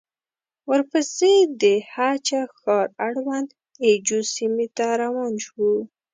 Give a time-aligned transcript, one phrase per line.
[0.69, 1.31] ورپسې
[1.61, 3.49] د هه چه ښار اړوند
[3.83, 5.73] اي جو سيمې ته روان شوو.